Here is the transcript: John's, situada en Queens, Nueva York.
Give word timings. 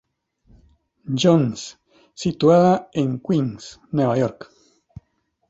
John's, 1.15 1.77
situada 2.15 2.89
en 2.91 3.19
Queens, 3.19 3.79
Nueva 3.91 4.17
York. 4.17 4.51